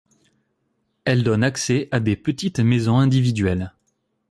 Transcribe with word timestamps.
Elle 1.05 1.21
donne 1.23 1.43
accès 1.43 1.87
à 1.91 1.99
des 1.99 2.15
petites 2.15 2.59
maisons 2.59 2.97
individuelles. 2.97 3.71